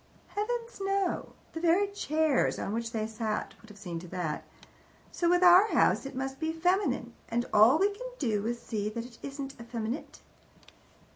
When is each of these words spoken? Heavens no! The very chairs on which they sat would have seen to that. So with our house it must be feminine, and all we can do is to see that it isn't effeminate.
Heavens 0.29 0.81
no! 0.83 1.33
The 1.53 1.59
very 1.59 1.87
chairs 1.87 2.57
on 2.57 2.73
which 2.73 2.91
they 2.91 3.05
sat 3.05 3.53
would 3.61 3.69
have 3.69 3.77
seen 3.77 3.99
to 3.99 4.07
that. 4.07 4.43
So 5.11 5.29
with 5.29 5.43
our 5.43 5.67
house 5.67 6.07
it 6.07 6.15
must 6.15 6.39
be 6.39 6.51
feminine, 6.51 7.13
and 7.29 7.45
all 7.53 7.77
we 7.77 7.91
can 7.91 8.07
do 8.17 8.47
is 8.47 8.59
to 8.59 8.65
see 8.65 8.89
that 8.89 9.05
it 9.05 9.19
isn't 9.21 9.53
effeminate. 9.61 10.21